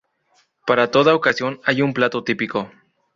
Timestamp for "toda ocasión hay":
0.89-1.83